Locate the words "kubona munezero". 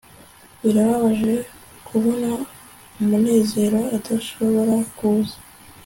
1.87-3.81